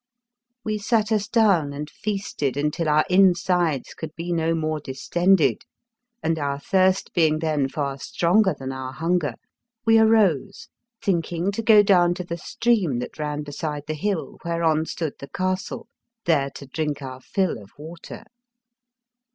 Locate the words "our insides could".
2.89-4.15